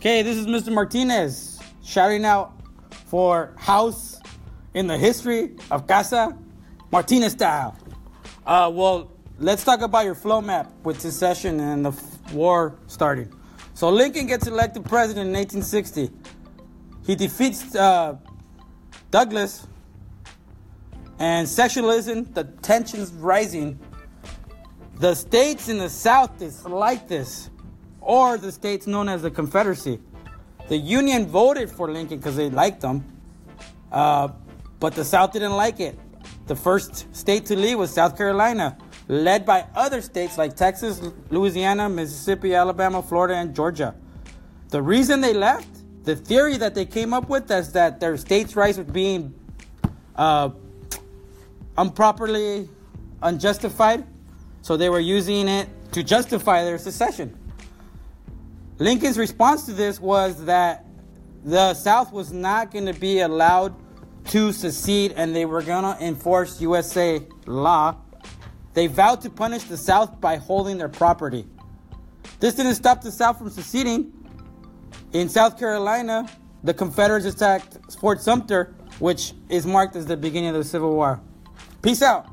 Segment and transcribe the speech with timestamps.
[0.00, 0.72] Okay, this is Mr.
[0.72, 2.54] Martinez shouting out
[3.04, 4.18] for house
[4.72, 6.34] in the history of Casa
[6.90, 7.76] Martinez style.
[8.46, 13.30] Uh, well, let's talk about your flow map with secession and the f- war starting.
[13.74, 16.10] So Lincoln gets elected president in 1860.
[17.04, 18.16] He defeats uh,
[19.10, 19.66] Douglas,
[21.18, 23.78] and sectionalism, the tensions rising.
[24.94, 27.50] The states in the South dislike this
[28.00, 30.00] or the states known as the Confederacy.
[30.68, 33.04] The Union voted for Lincoln because they liked him,
[33.90, 34.28] uh,
[34.78, 35.98] but the South didn't like it.
[36.46, 41.00] The first state to leave was South Carolina, led by other states like Texas,
[41.30, 43.94] Louisiana, Mississippi, Alabama, Florida, and Georgia.
[44.68, 45.68] The reason they left,
[46.04, 49.34] the theory that they came up with, is that their states' rights were being
[50.16, 50.50] uh,
[51.76, 52.68] improperly
[53.22, 54.06] unjustified,
[54.62, 57.36] so they were using it to justify their secession.
[58.80, 60.86] Lincoln's response to this was that
[61.44, 63.74] the South was not going to be allowed
[64.28, 67.94] to secede and they were going to enforce USA law.
[68.72, 71.46] They vowed to punish the South by holding their property.
[72.38, 74.14] This didn't stop the South from seceding.
[75.12, 76.26] In South Carolina,
[76.64, 81.20] the Confederates attacked Fort Sumter, which is marked as the beginning of the Civil War.
[81.82, 82.28] Peace out.